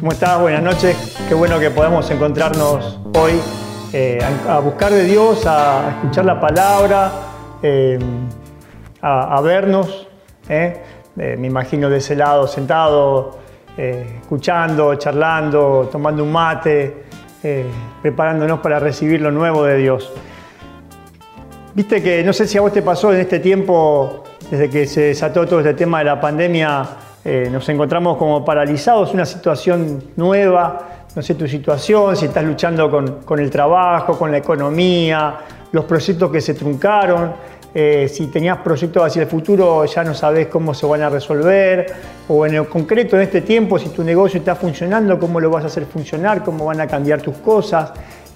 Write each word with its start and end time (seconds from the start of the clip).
¿Cómo 0.00 0.12
estás? 0.12 0.38
Buenas 0.38 0.62
noches. 0.62 1.16
Qué 1.26 1.34
bueno 1.34 1.58
que 1.58 1.70
podamos 1.70 2.10
encontrarnos 2.10 2.98
hoy 3.14 3.40
eh, 3.94 4.18
a, 4.46 4.58
buscar 4.58 4.92
de 4.92 5.04
Dios, 5.04 5.46
a, 5.46 5.88
escuchar 5.88 6.26
la 6.26 6.38
palabra, 6.38 7.10
eh, 7.62 7.98
a, 9.00 9.40
vernos. 9.40 10.06
eh. 10.50 10.82
Me 11.16 11.46
imagino 11.46 11.88
de 11.88 11.96
ese 11.96 12.14
lado 12.14 12.46
sentado, 12.46 13.38
escuchando, 13.74 14.96
charlando, 14.96 15.88
tomando 15.90 16.22
un 16.22 16.30
mate, 16.30 17.04
preparándonos 18.02 18.60
para 18.60 18.78
recibir 18.78 19.22
lo 19.22 19.30
nuevo 19.30 19.64
de 19.64 19.78
Dios. 19.78 20.12
Viste 21.72 22.02
que 22.02 22.22
no 22.22 22.34
sé 22.34 22.46
si 22.46 22.58
a 22.58 22.60
vos 22.60 22.70
te 22.70 22.82
pasó 22.82 23.14
en 23.14 23.20
este 23.20 23.38
tiempo, 23.40 24.24
desde 24.50 24.68
que 24.68 24.86
se 24.86 25.00
desató 25.04 25.46
todo 25.46 25.60
este 25.60 25.72
tema 25.72 26.00
de 26.00 26.04
la 26.04 26.20
pandemia, 26.20 26.86
eh, 27.28 27.48
nos 27.50 27.68
encontramos 27.68 28.18
como 28.18 28.44
paralizados, 28.44 29.12
una 29.12 29.26
situación 29.26 30.12
nueva, 30.14 31.06
no 31.12 31.20
sé 31.20 31.34
tu 31.34 31.48
situación, 31.48 32.16
si 32.16 32.26
estás 32.26 32.44
luchando 32.44 32.88
con, 32.88 33.40
el 33.40 33.50
trabajo, 33.50 34.16
con 34.16 34.30
la 34.30 34.38
economía, 34.38 35.34
los 35.72 35.86
proyectos 35.86 36.30
que 36.30 36.40
se 36.40 36.54
truncaron, 36.54 37.32
eh, 37.74 38.08
si 38.08 38.28
tenías 38.28 38.58
proyectos 38.58 39.02
hacia 39.04 39.22
el 39.22 39.28
futuro 39.28 39.84
ya 39.86 40.04
no 40.04 40.14
sabes 40.14 40.46
cómo 40.46 40.72
se 40.72 40.86
van 40.86 41.02
a 41.02 41.10
resolver, 41.10 41.92
o 42.28 42.46
en 42.46 42.54
el 42.54 42.68
concreto 42.68 43.16
en 43.16 43.22
este 43.22 43.40
tiempo, 43.40 43.76
si 43.76 43.88
tu 43.88 44.04
negocio 44.04 44.38
está 44.38 44.54
funcionando, 44.54 45.18
cómo 45.18 45.40
lo 45.40 45.50
vas 45.50 45.64
a 45.64 45.66
hacer 45.66 45.84
funcionar, 45.86 46.44
cómo 46.44 46.66
van 46.66 46.80
a 46.80 46.86
cambiar 46.86 47.22
tus 47.22 47.38
cosas, 47.38 47.90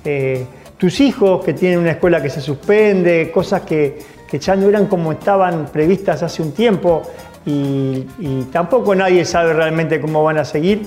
eh, 0.04 0.44
tus 0.76 0.98
hijos 0.98 1.44
que 1.44 1.52
tienen 1.52 1.78
una 1.78 1.92
escuela 1.92 2.20
que 2.20 2.28
se 2.28 2.40
suspende, 2.40 3.30
cosas 3.30 3.60
que 3.60 3.98
ya 4.32 4.56
no 4.56 4.68
eran 4.68 4.86
como 4.86 5.12
estaban 5.12 5.66
previstas 5.66 6.24
hace 6.24 6.42
un 6.42 6.50
tiempo 6.50 7.02
y, 7.46 8.04
tampoco 8.52 8.94
nadie 8.94 9.24
sabe 9.24 9.52
realmente 9.52 10.00
cómo 10.00 10.22
van 10.22 10.38
a 10.38 10.44
seguir 10.44 10.82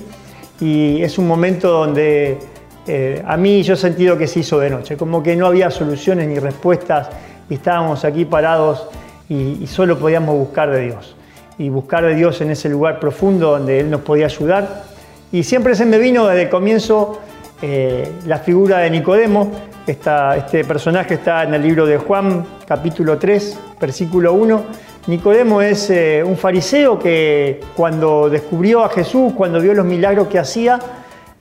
y 0.60 1.02
es 1.02 1.18
un 1.18 1.26
momento 1.26 1.70
donde 1.70 2.38
eh, 2.86 3.22
a 3.26 3.36
mí 3.36 3.62
yo 3.62 3.74
he 3.74 3.76
sentido 3.76 4.16
que 4.16 4.26
se 4.26 4.40
hizo 4.40 4.60
de 4.60 4.70
noche, 4.70 4.96
como 4.96 5.22
que 5.22 5.34
no 5.36 5.46
había 5.46 5.70
soluciones 5.70 6.28
ni 6.28 6.38
respuestas 6.38 7.08
y 7.48 7.54
estábamos 7.54 8.04
aquí 8.04 8.24
parados 8.24 8.88
y, 9.28 9.58
y, 9.62 9.66
solo 9.66 9.98
podíamos 9.98 10.36
buscar 10.36 10.70
de 10.70 10.82
Dios 10.82 11.16
y 11.58 11.68
buscar 11.68 12.04
de 12.04 12.14
Dios 12.14 12.40
en 12.40 12.50
ese 12.50 12.68
lugar 12.68 13.00
profundo 13.00 13.52
donde 13.52 13.80
Él 13.80 13.90
nos 13.90 14.02
podía 14.02 14.26
ayudar. 14.26 14.84
Y 15.32 15.42
siempre 15.42 15.74
se 15.74 15.86
me 15.86 15.98
vino 15.98 16.26
desde 16.26 16.42
el 16.42 16.50
comienzo 16.50 17.20
eh, 17.62 18.12
la 18.26 18.38
figura 18.38 18.78
de 18.78 18.90
Nicodemo, 18.90 19.50
este 19.86 20.64
personaje 20.64 21.14
está 21.14 21.44
en 21.44 21.54
el 21.54 21.62
libro 21.62 21.86
de 21.86 21.98
Juan 21.98 22.44
capítulo 22.66 23.16
3, 23.16 23.58
versículo 23.80 24.34
1. 24.34 24.64
Nicodemo 25.06 25.60
es 25.60 25.90
eh, 25.90 26.22
un 26.24 26.38
fariseo 26.38 26.98
que 26.98 27.60
cuando 27.76 28.30
descubrió 28.30 28.82
a 28.82 28.88
Jesús, 28.88 29.34
cuando 29.34 29.60
vio 29.60 29.74
los 29.74 29.84
milagros 29.84 30.28
que 30.28 30.38
hacía, 30.38 30.80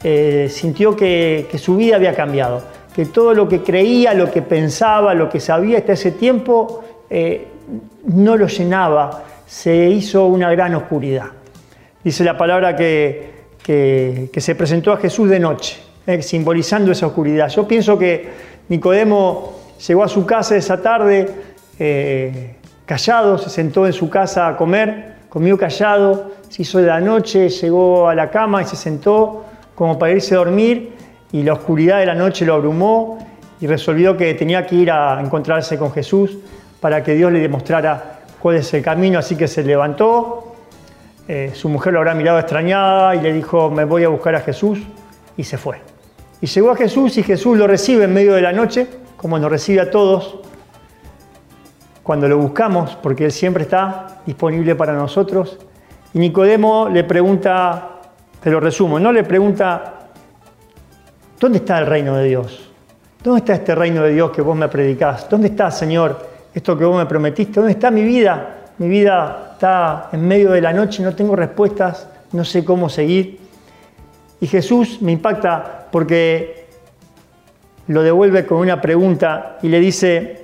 eh, 0.03 0.49
sintió 0.51 0.97
que, 0.97 1.47
su 1.57 1.77
vida 1.77 1.95
había 1.95 2.13
cambiado 2.13 2.61
que 2.93 3.05
todo 3.05 3.33
lo 3.33 3.47
que 3.47 3.63
creía, 3.63 4.13
lo 4.13 4.29
que 4.29 4.41
pensaba, 4.41 5.13
lo 5.13 5.29
que 5.29 5.39
sabía 5.39 5.79
hasta 5.79 5.93
ese 5.93 6.11
tiempo 6.11 6.83
eh, 7.09 7.47
no 8.05 8.35
lo 8.35 8.47
llenaba, 8.47 9.23
se 9.47 9.89
hizo 9.89 10.25
una 10.27 10.51
gran 10.51 10.75
oscuridad. 10.75 11.27
Dice 12.03 12.23
la 12.23 12.37
palabra 12.37 12.75
que, 12.75 13.31
se 13.65 14.55
presentó 14.55 14.91
a 14.91 14.97
Jesús 14.97 15.29
de 15.29 15.39
noche, 15.39 15.77
simbolizando 16.19 16.91
esa 16.91 17.07
oscuridad. 17.07 17.47
Yo 17.47 17.67
pienso 17.67 17.97
que 17.97 18.29
Nicodemo 18.67 19.53
llegó 19.87 20.03
a 20.03 20.07
su 20.09 20.23
casa 20.25 20.55
esa 20.55 20.79
tarde 20.79 21.29
callado, 22.85 23.37
se 23.37 23.49
sentó 23.49 23.85
en 23.85 23.93
su 23.93 24.09
casa 24.09 24.47
a 24.47 24.57
comer, 24.57 25.15
comió 25.29 25.57
callado, 25.57 26.31
se 26.49 26.61
hizo 26.61 26.79
de 26.79 26.87
la 26.87 26.99
noche, 26.99 27.49
llegó 27.49 28.07
a 28.07 28.15
la 28.15 28.29
cama 28.29 28.61
y 28.61 28.65
se 28.65 28.75
sentó 28.75 29.45
como 29.75 29.97
para 29.97 30.13
irse 30.13 30.35
a 30.35 30.37
dormir 30.37 30.93
y 31.31 31.43
la 31.43 31.53
oscuridad 31.53 31.99
de 31.99 32.05
la 32.05 32.15
noche 32.15 32.45
lo 32.45 32.53
abrumó 32.53 33.17
y 33.59 33.67
resolvió 33.67 34.15
que 34.15 34.33
tenía 34.35 34.65
que 34.67 34.75
ir 34.75 34.91
a 34.91 35.19
encontrarse 35.19 35.77
con 35.77 35.91
Jesús 35.91 36.37
para 36.79 37.03
que 37.03 37.13
Dios 37.15 37.31
le 37.31 37.39
demostrara 37.39 38.19
cuál 38.39 38.57
es 38.57 38.73
el 38.73 38.83
camino, 38.83 39.19
así 39.19 39.35
que 39.35 39.47
se 39.47 39.63
levantó, 39.63 40.55
eh, 41.27 41.51
su 41.53 41.69
mujer 41.69 41.93
lo 41.93 41.99
habrá 41.99 42.13
mirado 42.13 42.39
extrañada 42.39 43.15
y 43.15 43.21
le 43.21 43.31
dijo, 43.31 43.71
me 43.71 43.85
voy 43.85 44.03
a 44.03 44.09
buscar 44.09 44.35
a 44.35 44.41
Jesús, 44.41 44.79
y 45.37 45.43
se 45.43 45.57
fue. 45.57 45.81
Y 46.41 46.47
llegó 46.47 46.71
a 46.71 46.75
Jesús 46.75 47.17
y 47.17 47.23
Jesús 47.23 47.57
lo 47.57 47.67
recibe 47.67 48.03
en 48.03 48.13
medio 48.13 48.33
de 48.33 48.41
la 48.41 48.51
noche, 48.51 48.87
como 49.17 49.39
nos 49.39 49.49
recibe 49.49 49.81
a 49.81 49.89
todos, 49.89 50.39
cuando 52.03 52.27
lo 52.27 52.37
buscamos, 52.37 52.95
porque 53.01 53.25
Él 53.25 53.31
siempre 53.31 53.63
está 53.63 54.19
disponible 54.25 54.75
para 54.75 54.93
nosotros. 54.93 55.57
Y 56.13 56.19
Nicodemo 56.19 56.89
le 56.89 57.03
pregunta, 57.05 58.01
te 58.41 58.51
lo 58.51 58.59
resumo, 58.59 58.99
no 58.99 59.11
le 59.11 59.23
pregunta, 59.23 60.03
¿Dónde 61.43 61.57
está 61.57 61.77
el 61.79 61.87
reino 61.87 62.15
de 62.15 62.23
Dios? 62.23 62.69
¿Dónde 63.21 63.39
está 63.39 63.55
este 63.55 63.75
reino 63.75 64.01
de 64.01 64.13
Dios 64.13 64.31
que 64.31 64.41
vos 64.41 64.55
me 64.55 64.69
predicás? 64.69 65.29
¿Dónde 65.29 65.49
está, 65.49 65.69
Señor, 65.71 66.17
esto 66.53 66.77
que 66.77 66.85
vos 66.85 66.97
me 66.97 67.05
prometiste? 67.05 67.55
¿Dónde 67.55 67.73
está 67.73 67.91
mi 67.91 68.01
vida? 68.01 68.69
Mi 68.77 68.87
vida 68.87 69.49
está 69.51 70.07
en 70.13 70.25
medio 70.25 70.51
de 70.51 70.61
la 70.61 70.71
noche, 70.71 71.03
no 71.03 71.13
tengo 71.13 71.35
respuestas, 71.35 72.07
no 72.31 72.45
sé 72.45 72.63
cómo 72.63 72.87
seguir. 72.87 73.41
Y 74.39 74.47
Jesús 74.47 75.01
me 75.01 75.11
impacta 75.11 75.89
porque 75.91 76.69
lo 77.87 78.03
devuelve 78.03 78.45
con 78.45 78.59
una 78.59 78.79
pregunta 78.79 79.57
y 79.61 79.67
le 79.67 79.81
dice, 79.81 80.42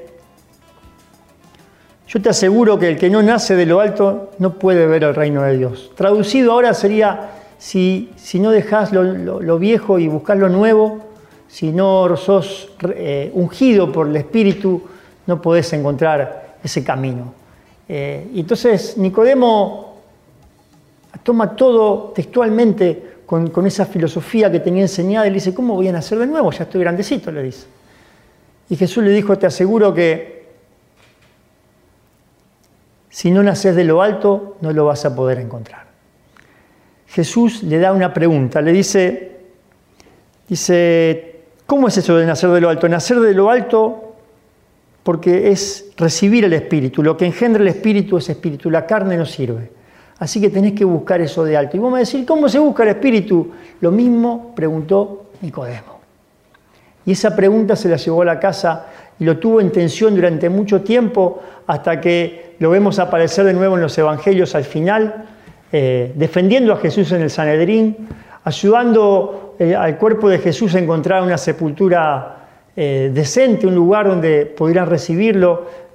yo 2.09 2.19
te 2.19 2.29
aseguro 2.29 2.79
que 2.79 2.87
el 2.87 2.97
que 2.97 3.07
no 3.07 3.21
nace 3.21 3.55
de 3.55 3.67
lo 3.67 3.79
alto 3.79 4.31
no 4.39 4.55
puede 4.55 4.87
ver 4.87 5.03
el 5.03 5.13
reino 5.13 5.43
de 5.43 5.55
Dios. 5.55 5.91
Traducido 5.95 6.53
ahora 6.53 6.73
sería, 6.73 7.29
si, 7.59 8.09
si 8.15 8.39
no 8.39 8.49
dejas 8.49 8.91
lo, 8.91 9.59
viejo 9.59 9.99
y 9.99 10.07
buscas 10.07 10.39
lo 10.39 10.49
nuevo, 10.49 11.01
si 11.47 11.71
no 11.71 12.17
sos 12.17 12.69
eh, 12.95 13.29
ungido 13.35 13.91
por 13.91 14.07
el 14.07 14.15
Espíritu, 14.15 14.81
no 15.27 15.39
podés 15.39 15.71
encontrar 15.73 16.55
ese 16.63 16.83
camino. 16.83 17.31
Eh, 17.87 18.27
y 18.33 18.39
entonces 18.39 18.97
Nicodemo 18.97 19.97
toma 21.21 21.55
todo 21.55 22.11
textualmente 22.15 23.19
con, 23.27 23.51
con, 23.51 23.67
esa 23.67 23.85
filosofía 23.85 24.51
que 24.51 24.59
tenía 24.59 24.81
enseñada 24.81 25.27
y 25.27 25.29
le 25.29 25.35
dice, 25.35 25.53
¿cómo 25.53 25.75
voy 25.75 25.87
a 25.89 25.91
nacer 25.91 26.17
de 26.17 26.25
nuevo? 26.25 26.49
Ya 26.49 26.63
estoy 26.63 26.81
grandecito, 26.81 27.31
le 27.31 27.43
dice. 27.43 27.67
Y 28.67 28.75
Jesús 28.75 29.03
le 29.03 29.11
dijo, 29.11 29.37
te 29.37 29.45
aseguro 29.45 29.93
que 29.93 30.38
si 33.09 33.31
no 33.31 33.43
naces 33.43 33.75
de 33.75 33.83
lo 33.83 34.01
alto, 34.01 34.57
no 34.61 34.71
lo 34.71 34.85
vas 34.85 35.05
a 35.05 35.15
poder 35.15 35.39
encontrar. 35.39 35.87
Jesús 37.07 37.63
le 37.63 37.79
da 37.79 37.91
una 37.91 38.13
pregunta, 38.13 38.61
le 38.61 38.71
dice, 38.71 39.37
dice, 40.47 41.41
¿cómo 41.65 41.87
es 41.87 41.97
eso 41.97 42.15
de 42.17 42.25
nacer 42.25 42.49
de 42.51 42.61
lo 42.61 42.69
alto? 42.69 42.87
Nacer 42.87 43.19
de 43.19 43.33
lo 43.33 43.49
alto 43.49 44.13
porque 45.01 45.49
es 45.49 45.91
recibir 45.97 46.45
el 46.45 46.53
Espíritu, 46.53 47.01
lo 47.01 47.17
que 47.17 47.25
engendra 47.25 47.61
el 47.63 47.67
Espíritu 47.69 48.17
es 48.17 48.29
Espíritu, 48.29 48.69
la 48.69 48.85
carne 48.85 49.17
no 49.17 49.25
sirve. 49.25 49.71
Así 50.19 50.39
que 50.41 50.49
tenés 50.49 50.73
que 50.73 50.83
buscar 50.83 51.21
eso 51.21 51.43
de 51.45 51.55
alto. 51.55 51.77
Y 51.77 51.79
vos 51.79 51.91
me 51.91 51.99
decís, 51.99 52.25
¿cómo 52.27 52.49
se 52.49 52.59
busca 52.59 52.83
el 52.83 52.89
Espíritu? 52.89 53.51
Lo 53.79 53.89
mismo 53.89 54.53
preguntó 54.53 55.31
Nicodemo. 55.41 55.99
Y 57.05 57.13
esa 57.13 57.35
pregunta 57.35 57.75
se 57.75 57.89
la 57.89 57.95
llevó 57.95 58.21
a 58.21 58.25
la 58.25 58.39
casa 58.39 58.85
lo 59.19 59.37
tuvo 59.37 59.61
en 59.61 59.71
tensión 59.71 60.15
durante 60.15 60.49
mucho 60.49 60.81
tiempo 60.81 61.41
hasta 61.67 61.99
que 61.99 62.55
lo 62.59 62.69
vemos 62.69 62.99
aparecer 62.99 63.45
de 63.45 63.53
nuevo 63.53 63.75
en 63.75 63.81
los 63.81 63.97
evangelios 63.97 64.55
al 64.55 64.63
final 64.63 65.25
eh, 65.71 66.13
defendiendo 66.15 66.73
a 66.73 66.77
Jesús 66.77 67.11
en 67.11 67.21
el 67.21 67.29
Sanedrín, 67.29 67.95
ayudando 68.43 69.55
eh, 69.59 69.75
al 69.75 69.97
cuerpo 69.97 70.27
de 70.27 70.39
Jesús 70.39 70.73
a 70.73 70.79
encontrar 70.79 71.21
una 71.21 71.37
sepultura 71.37 72.47
eh, 72.75 73.11
decente, 73.13 73.67
un 73.67 73.75
lugar 73.75 74.07
donde 74.07 74.47
pudieran 74.47 74.89
recibirlo, 74.89 75.89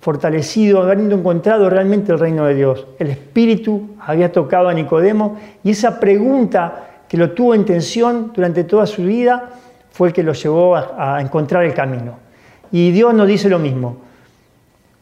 fortalecido, 0.00 0.82
habiendo 0.82 1.14
encontrado 1.14 1.70
realmente 1.70 2.10
el 2.10 2.18
reino 2.18 2.44
de 2.44 2.56
Dios. 2.56 2.88
El 2.98 3.06
Espíritu 3.06 3.90
había 4.00 4.32
tocado 4.32 4.68
a 4.68 4.74
Nicodemo 4.74 5.38
y 5.62 5.70
esa 5.70 6.00
pregunta 6.00 6.88
que 7.08 7.16
lo 7.16 7.30
tuvo 7.30 7.54
en 7.54 7.64
tensión 7.64 8.32
durante 8.34 8.64
toda 8.64 8.84
su 8.84 9.04
vida 9.04 9.50
fue 9.92 10.08
el 10.08 10.14
que 10.14 10.24
lo 10.24 10.32
llevó 10.32 10.74
a 10.74 11.20
encontrar 11.20 11.62
el 11.62 11.72
camino. 11.72 12.21
Y 12.72 12.90
Dios 12.90 13.14
nos 13.14 13.28
dice 13.28 13.48
lo 13.48 13.58
mismo. 13.58 13.98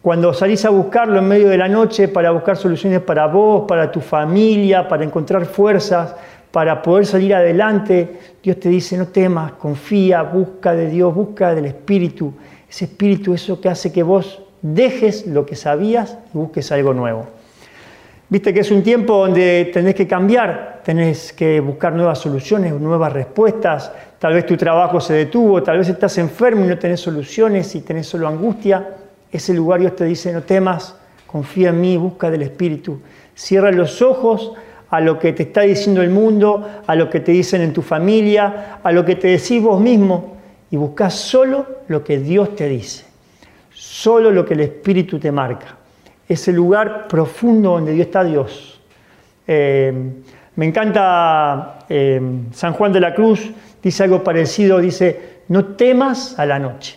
Cuando 0.02 0.34
salís 0.34 0.64
a 0.64 0.70
buscarlo 0.70 1.18
en 1.18 1.28
medio 1.28 1.48
de 1.48 1.58
la 1.58 1.68
noche 1.68 2.08
para 2.08 2.30
buscar 2.30 2.56
soluciones 2.56 3.00
para 3.00 3.26
vos, 3.26 3.64
para 3.68 3.90
tu 3.90 4.00
familia, 4.00 4.88
para 4.88 5.04
encontrar 5.04 5.46
fuerzas, 5.46 6.14
para 6.50 6.82
poder 6.82 7.06
salir 7.06 7.34
adelante, 7.34 8.18
Dios 8.42 8.58
te 8.58 8.68
dice, 8.68 8.96
no 8.96 9.06
temas, 9.08 9.52
confía, 9.52 10.22
busca 10.22 10.74
de 10.74 10.88
Dios, 10.88 11.14
busca 11.14 11.54
del 11.54 11.66
Espíritu. 11.66 12.32
Ese 12.68 12.86
Espíritu 12.86 13.34
es 13.34 13.48
lo 13.48 13.60
que 13.60 13.68
hace 13.68 13.92
que 13.92 14.02
vos 14.02 14.42
dejes 14.62 15.26
lo 15.26 15.46
que 15.46 15.56
sabías 15.56 16.18
y 16.34 16.38
busques 16.38 16.72
algo 16.72 16.92
nuevo. 16.92 17.26
Viste 18.30 18.54
que 18.54 18.60
es 18.60 18.70
un 18.70 18.82
tiempo 18.82 19.18
donde 19.18 19.70
tenés 19.72 19.94
que 19.94 20.06
cambiar, 20.06 20.80
tenés 20.84 21.32
que 21.34 21.60
buscar 21.60 21.92
nuevas 21.92 22.18
soluciones, 22.18 22.72
nuevas 22.72 23.12
respuestas. 23.12 23.92
Tal 24.18 24.32
vez 24.32 24.46
tu 24.46 24.56
trabajo 24.56 25.00
se 25.00 25.12
detuvo, 25.14 25.62
tal 25.62 25.78
vez 25.78 25.88
estás 25.88 26.16
enfermo 26.16 26.64
y 26.64 26.68
no 26.68 26.78
tenés 26.78 27.00
soluciones 27.00 27.74
y 27.74 27.80
tenés 27.80 28.06
solo 28.06 28.28
angustia 28.28 28.96
ese 29.32 29.54
lugar 29.54 29.80
Dios 29.80 29.96
te 29.96 30.04
dice, 30.04 30.32
no 30.32 30.42
temas, 30.42 30.96
confía 31.26 31.70
en 31.70 31.80
mí, 31.80 31.96
busca 31.96 32.30
del 32.30 32.42
Espíritu. 32.42 33.00
Cierra 33.34 33.70
los 33.70 34.02
ojos 34.02 34.52
a 34.90 35.00
lo 35.00 35.18
que 35.18 35.32
te 35.32 35.44
está 35.44 35.62
diciendo 35.62 36.02
el 36.02 36.10
mundo, 36.10 36.82
a 36.86 36.96
lo 36.96 37.08
que 37.08 37.20
te 37.20 37.32
dicen 37.32 37.60
en 37.62 37.72
tu 37.72 37.82
familia, 37.82 38.78
a 38.82 38.90
lo 38.90 39.04
que 39.04 39.14
te 39.14 39.28
decís 39.28 39.62
vos 39.62 39.80
mismo, 39.80 40.36
y 40.70 40.76
buscas 40.76 41.14
solo 41.14 41.66
lo 41.88 42.02
que 42.02 42.18
Dios 42.18 42.56
te 42.56 42.68
dice, 42.68 43.04
solo 43.72 44.30
lo 44.32 44.44
que 44.44 44.54
el 44.54 44.60
Espíritu 44.60 45.18
te 45.18 45.30
marca. 45.30 45.76
Ese 46.30 46.52
lugar 46.52 47.08
profundo 47.08 47.70
donde 47.70 47.92
Dios 47.92 48.06
está 48.06 48.22
Dios. 48.22 48.80
Eh, 49.48 49.92
me 50.54 50.64
encanta 50.64 51.80
eh, 51.88 52.20
San 52.52 52.72
Juan 52.74 52.92
de 52.92 53.00
la 53.00 53.16
Cruz, 53.16 53.50
dice 53.82 54.04
algo 54.04 54.22
parecido, 54.22 54.78
dice, 54.78 55.40
no 55.48 55.64
temas 55.74 56.38
a 56.38 56.46
la 56.46 56.60
noche. 56.60 56.96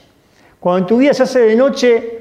Cuando 0.59 0.81
en 0.81 0.85
tu 0.85 0.97
vida 0.99 1.15
se 1.15 1.23
hace 1.23 1.39
de 1.39 1.55
noche, 1.55 2.19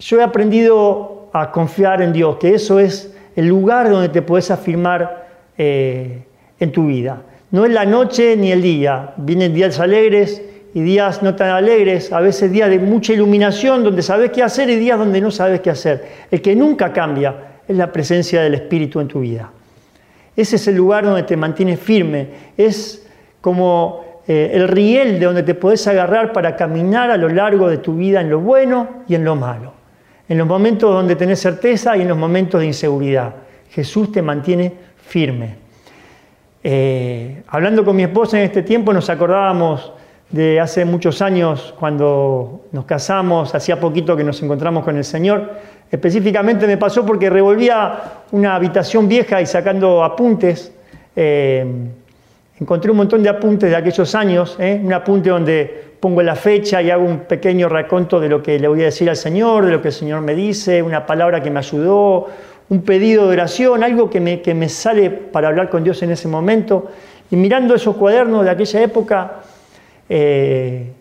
yo 0.00 0.18
he 0.18 0.22
aprendido 0.22 1.28
a 1.34 1.50
confiar 1.50 2.00
en 2.00 2.14
Dios, 2.14 2.38
que 2.38 2.54
eso 2.54 2.80
es 2.80 3.14
el 3.36 3.46
lugar 3.46 3.90
donde 3.90 4.08
te 4.08 4.22
puedes 4.22 4.50
afirmar 4.50 5.28
eh, 5.58 6.24
en 6.60 6.72
tu 6.72 6.86
vida. 6.86 7.20
No 7.50 7.66
es 7.66 7.72
la 7.72 7.84
noche 7.84 8.38
ni 8.38 8.52
el 8.52 8.62
día. 8.62 9.12
Vienen 9.18 9.52
días 9.52 9.78
alegres 9.78 10.40
y 10.74 10.80
días 10.80 11.22
no 11.22 11.34
tan 11.34 11.50
alegres, 11.50 12.12
a 12.12 12.20
veces 12.20 12.50
días 12.50 12.70
de 12.70 12.78
mucha 12.78 13.12
iluminación 13.12 13.84
donde 13.84 14.02
sabes 14.02 14.30
qué 14.30 14.42
hacer 14.42 14.70
y 14.70 14.76
días 14.76 14.98
donde 14.98 15.20
no 15.20 15.30
sabes 15.30 15.60
qué 15.60 15.70
hacer. 15.70 16.04
El 16.30 16.40
que 16.40 16.56
nunca 16.56 16.92
cambia 16.92 17.34
es 17.68 17.76
la 17.76 17.92
presencia 17.92 18.42
del 18.42 18.54
Espíritu 18.54 19.00
en 19.00 19.08
tu 19.08 19.20
vida. 19.20 19.50
Ese 20.36 20.56
es 20.56 20.66
el 20.68 20.76
lugar 20.76 21.04
donde 21.04 21.24
te 21.24 21.36
mantienes 21.36 21.78
firme. 21.78 22.28
Es 22.56 23.06
como 23.40 24.22
eh, 24.26 24.50
el 24.54 24.68
riel 24.68 25.20
de 25.20 25.26
donde 25.26 25.42
te 25.42 25.54
puedes 25.54 25.86
agarrar 25.86 26.32
para 26.32 26.56
caminar 26.56 27.10
a 27.10 27.16
lo 27.16 27.28
largo 27.28 27.68
de 27.68 27.78
tu 27.78 27.96
vida 27.96 28.20
en 28.20 28.30
lo 28.30 28.40
bueno 28.40 29.02
y 29.08 29.14
en 29.14 29.24
lo 29.24 29.36
malo 29.36 29.82
en 30.32 30.38
los 30.38 30.46
momentos 30.46 30.94
donde 30.94 31.14
tenés 31.14 31.40
certeza 31.40 31.94
y 31.94 32.00
en 32.00 32.08
los 32.08 32.16
momentos 32.16 32.58
de 32.58 32.66
inseguridad. 32.66 33.34
Jesús 33.68 34.10
te 34.12 34.22
mantiene 34.22 34.72
firme. 34.96 35.56
Eh, 36.64 37.42
hablando 37.48 37.84
con 37.84 37.94
mi 37.96 38.04
esposa 38.04 38.38
en 38.38 38.44
este 38.44 38.62
tiempo 38.62 38.94
nos 38.94 39.10
acordábamos 39.10 39.92
de 40.32 40.58
hace 40.58 40.84
muchos 40.86 41.20
años 41.20 41.74
cuando 41.78 42.62
nos 42.72 42.86
casamos, 42.86 43.54
hacía 43.54 43.78
poquito 43.78 44.16
que 44.16 44.24
nos 44.24 44.42
encontramos 44.42 44.82
con 44.82 44.96
el 44.96 45.04
Señor. 45.04 45.50
Específicamente 45.90 46.66
me 46.66 46.78
pasó 46.78 47.04
porque 47.04 47.28
revolvía 47.28 47.98
una 48.32 48.54
habitación 48.54 49.08
vieja 49.08 49.42
y 49.42 49.46
sacando 49.46 50.02
apuntes. 50.02 50.72
Eh, 51.14 51.66
encontré 52.58 52.90
un 52.90 52.96
montón 52.96 53.22
de 53.22 53.28
apuntes 53.28 53.68
de 53.68 53.76
aquellos 53.76 54.14
años, 54.14 54.56
¿eh? 54.58 54.80
un 54.82 54.92
apunte 54.94 55.28
donde 55.28 55.92
pongo 56.00 56.22
la 56.22 56.34
fecha 56.34 56.80
y 56.80 56.90
hago 56.90 57.04
un 57.04 57.20
pequeño 57.20 57.68
raconto 57.68 58.18
de 58.18 58.30
lo 58.30 58.42
que 58.42 58.58
le 58.58 58.68
voy 58.68 58.80
a 58.80 58.86
decir 58.86 59.10
al 59.10 59.16
Señor, 59.16 59.66
de 59.66 59.72
lo 59.72 59.82
que 59.82 59.88
el 59.88 59.94
Señor 59.94 60.22
me 60.22 60.34
dice, 60.34 60.82
una 60.82 61.04
palabra 61.04 61.42
que 61.42 61.50
me 61.50 61.58
ayudó, 61.58 62.26
un 62.70 62.82
pedido 62.82 63.26
de 63.26 63.34
oración, 63.34 63.84
algo 63.84 64.08
que 64.08 64.18
me, 64.18 64.40
que 64.40 64.54
me 64.54 64.70
sale 64.70 65.10
para 65.10 65.48
hablar 65.48 65.68
con 65.68 65.84
Dios 65.84 66.02
en 66.02 66.10
ese 66.10 66.26
momento. 66.26 66.90
Y 67.30 67.36
mirando 67.36 67.74
esos 67.74 67.96
cuadernos 67.96 68.44
de 68.44 68.50
aquella 68.50 68.82
época, 68.82 69.42
eh, 70.08 70.92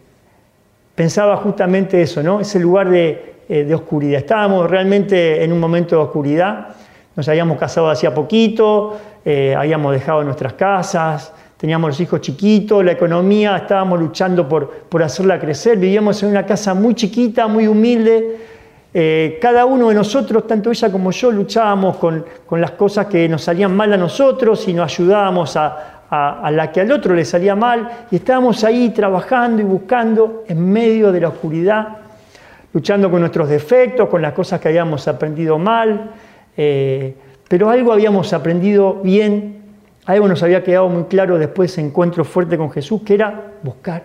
pensaba 0.95 1.38
justamente 1.38 2.01
eso, 2.01 2.21
¿no? 2.21 2.39
Ese 2.39 2.59
lugar 2.59 2.89
de, 2.89 3.36
eh, 3.50 3.63
de, 3.63 3.75
oscuridad. 3.75 4.19
Estábamos 4.19 4.69
realmente 4.69 5.44
en 5.44 5.51
un 5.51 5.59
momento 5.59 5.95
de 5.95 6.01
oscuridad. 6.01 6.69
Nos 7.15 7.27
habíamos 7.27 7.57
casado 7.57 7.89
hacía 7.89 8.13
poquito, 8.13 8.98
eh, 9.25 9.56
habíamos 9.57 9.94
dejado 9.94 10.24
nuestras 10.24 10.53
casas, 10.53 11.33
teníamos 11.57 11.89
los 11.89 12.00
hijos 12.00 12.21
chiquitos, 12.21 12.86
la 12.86 12.94
economía, 12.94 13.57
estábamos 13.57 14.00
luchando 14.00 14.48
por, 14.48 14.69
por 14.69 15.03
hacerla 15.03 15.39
crecer, 15.39 15.77
vivíamos 15.77 16.24
en 16.24 16.30
una 16.30 16.45
casa 16.45 16.74
muy 16.74 16.95
chiquita, 16.95 17.48
muy 17.48 17.68
humilde. 17.68 18.38
Cada 19.42 19.63
uno 19.63 19.88
de 19.88 19.95
nosotros, 19.95 20.45
tanto 20.45 20.69
ella 20.69 20.92
como 20.92 21.12
yo, 21.12 21.31
luchábamos 21.31 21.95
con, 21.95 22.25
con, 22.45 22.59
las 22.59 22.71
cosas 22.71 23.06
que 23.06 23.30
nos 23.30 23.42
salían 23.42 23.74
mal 23.74 23.94
a 23.94 23.95
nosotros 23.95 24.68
y 24.68 24.74
nos 24.74 24.92
ayudábamos 24.92 25.56
a, 25.56 26.00
a, 26.12 26.52
la 26.52 26.72
que 26.72 26.81
al 26.81 26.92
otro 26.92 27.16
le 27.16 27.25
salía 27.25 27.56
mal. 27.56 28.06
Y 28.12 28.18
estábamos 28.18 28.63
ahí 28.63 28.90
trabajando 28.90 29.62
y 29.62 29.66
buscando 29.66 30.44
en 30.48 30.72
medio 30.72 31.12
de 31.12 31.22
la 31.22 31.30
oscuridad, 31.30 31.88
luchando 32.74 33.10
con 33.10 33.22
nuestros 33.22 33.50
defectos, 33.50 34.10
con 34.10 34.22
las 34.22 34.34
cosas 34.34 34.60
que 34.60 34.68
habíamos 34.68 35.08
aprendido 35.08 35.58
mal. 35.58 36.12
Eh, 36.56 37.16
pero 37.48 37.69
algo 37.69 37.92
habíamos 37.92 38.34
aprendido 38.34 38.96
bien 38.96 39.62
algo 40.06 40.28
nos 40.28 40.42
había 40.42 40.63
quedado 40.63 40.90
muy 40.90 41.04
claro 41.06 41.38
después 41.38 41.69
de 41.69 41.74
ese 41.74 41.88
encuentro 41.88 42.25
fuerte 42.25 42.58
con 42.58 42.72
Jesús, 42.72 43.02
que 43.04 43.13
era 43.13 43.54
buscar 43.62 44.04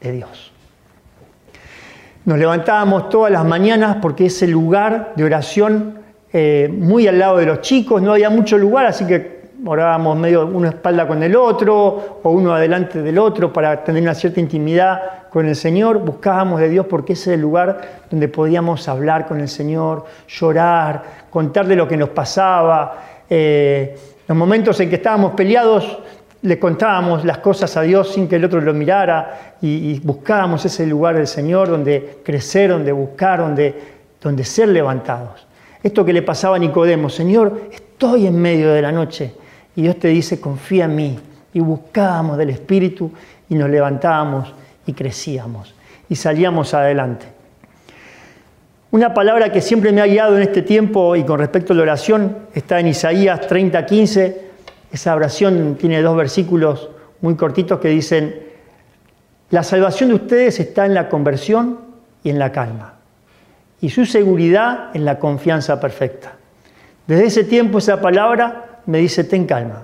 de 0.00 0.12
Dios. 0.12 0.52
Nos 2.24 2.38
levantábamos 2.38 3.08
todas 3.08 3.32
las 3.32 3.44
mañanas 3.44 3.96
porque 4.00 4.26
es 4.26 4.42
el 4.42 4.50
lugar 4.50 5.12
de 5.16 5.24
oración 5.24 5.98
eh, 6.32 6.70
muy 6.72 7.08
al 7.08 7.18
lado 7.18 7.38
de 7.38 7.46
los 7.46 7.62
chicos, 7.62 8.00
no 8.00 8.12
había 8.12 8.30
mucho 8.30 8.58
lugar, 8.58 8.86
así 8.86 9.06
que 9.06 9.31
orábamos 9.64 10.16
medio 10.16 10.46
una 10.46 10.70
espalda 10.70 11.06
con 11.06 11.22
el 11.22 11.36
otro 11.36 12.20
o 12.22 12.30
uno 12.30 12.54
adelante 12.54 13.02
del 13.02 13.18
otro 13.18 13.52
para 13.52 13.84
tener 13.84 14.02
una 14.02 14.14
cierta 14.14 14.40
intimidad 14.40 15.28
con 15.30 15.46
el 15.46 15.56
Señor. 15.56 15.98
Buscábamos 15.98 16.60
de 16.60 16.68
Dios 16.68 16.86
porque 16.86 17.12
ese 17.12 17.30
es 17.30 17.34
el 17.36 17.40
lugar 17.40 18.02
donde 18.10 18.28
podíamos 18.28 18.88
hablar 18.88 19.26
con 19.26 19.40
el 19.40 19.48
Señor, 19.48 20.04
llorar, 20.28 21.02
contarle 21.30 21.76
lo 21.76 21.86
que 21.86 21.96
nos 21.96 22.10
pasaba. 22.10 22.98
Eh, 23.28 23.96
los 24.26 24.36
momentos 24.36 24.78
en 24.80 24.88
que 24.88 24.96
estábamos 24.96 25.32
peleados, 25.32 25.98
le 26.42 26.58
contábamos 26.58 27.24
las 27.24 27.38
cosas 27.38 27.76
a 27.76 27.82
Dios 27.82 28.12
sin 28.12 28.26
que 28.26 28.36
el 28.36 28.44
otro 28.44 28.60
lo 28.60 28.74
mirara 28.74 29.56
y, 29.60 29.92
y 29.92 30.00
buscábamos 30.00 30.64
ese 30.64 30.84
lugar 30.86 31.16
del 31.16 31.28
Señor 31.28 31.68
donde 31.68 32.18
crecer, 32.24 32.70
donde 32.70 32.90
buscar, 32.90 33.38
donde, 33.38 33.74
donde 34.20 34.44
ser 34.44 34.68
levantados. 34.68 35.46
Esto 35.80 36.04
que 36.04 36.12
le 36.12 36.22
pasaba 36.22 36.56
a 36.56 36.58
Nicodemo, 36.58 37.08
Señor, 37.08 37.68
estoy 37.70 38.26
en 38.26 38.40
medio 38.40 38.72
de 38.72 38.82
la 38.82 38.90
noche 38.90 39.34
y 39.76 39.82
Dios 39.82 39.98
te 39.98 40.08
dice, 40.08 40.40
confía 40.40 40.84
en 40.84 40.96
mí. 40.96 41.18
Y 41.54 41.60
buscábamos 41.60 42.38
del 42.38 42.50
Espíritu 42.50 43.12
y 43.48 43.54
nos 43.54 43.68
levantábamos 43.68 44.54
y 44.86 44.94
crecíamos 44.94 45.74
y 46.08 46.16
salíamos 46.16 46.74
adelante. 46.74 47.26
Una 48.90 49.14
palabra 49.14 49.50
que 49.50 49.62
siempre 49.62 49.92
me 49.92 50.02
ha 50.02 50.06
guiado 50.06 50.36
en 50.36 50.42
este 50.42 50.60
tiempo 50.60 51.16
y 51.16 51.24
con 51.24 51.38
respecto 51.38 51.72
a 51.72 51.76
la 51.76 51.82
oración 51.82 52.36
está 52.54 52.80
en 52.80 52.88
Isaías 52.88 53.40
30:15. 53.48 54.36
Esa 54.92 55.16
oración 55.16 55.76
tiene 55.80 56.02
dos 56.02 56.14
versículos 56.14 56.90
muy 57.22 57.34
cortitos 57.36 57.80
que 57.80 57.88
dicen, 57.88 58.42
la 59.48 59.62
salvación 59.62 60.10
de 60.10 60.16
ustedes 60.16 60.60
está 60.60 60.84
en 60.84 60.92
la 60.92 61.08
conversión 61.08 61.78
y 62.22 62.28
en 62.28 62.38
la 62.38 62.52
calma, 62.52 62.94
y 63.80 63.88
su 63.88 64.04
seguridad 64.04 64.90
en 64.94 65.06
la 65.06 65.18
confianza 65.18 65.80
perfecta. 65.80 66.36
Desde 67.06 67.24
ese 67.24 67.44
tiempo 67.44 67.78
esa 67.78 68.02
palabra 68.02 68.71
me 68.86 68.98
dice, 68.98 69.24
ten 69.24 69.46
calma, 69.46 69.82